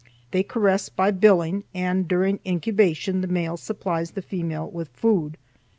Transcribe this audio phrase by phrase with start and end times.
[0.31, 5.37] They caress by billing, and during incubation the male supplies the female with food.